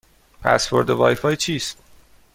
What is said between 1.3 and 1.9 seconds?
چیست؟